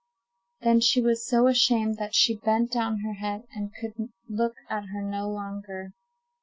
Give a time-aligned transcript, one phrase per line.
[0.61, 4.85] Then she was so ashamed that she bent down her head, and could look at
[4.85, 5.93] her no longer.